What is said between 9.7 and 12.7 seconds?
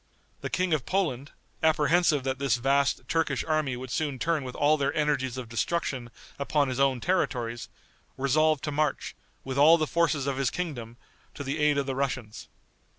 the forces of his kingdom, to the aid of the Russians.